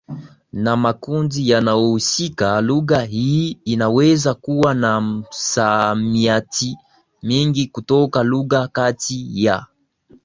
na 0.63 0.75
makundi 0.77 1.49
yanayohusika 1.49 2.61
Lugha 2.61 3.01
hii 3.03 3.51
inaweza 3.65 4.33
kuwa 4.33 4.73
na 4.73 5.01
msamiati 5.01 6.77
mwingi 7.23 7.67
kutoka 7.67 8.23
lugha 8.23 8.67
kati 8.67 9.29
ya 9.45 9.65